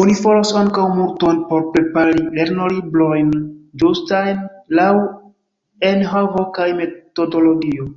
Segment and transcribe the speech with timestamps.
[0.00, 3.30] Oni faras ankaŭ multon por prepari lernolibrojn
[3.84, 4.44] ĝustajn
[4.80, 4.92] laŭ
[5.94, 7.90] enhavo kaj metodologio.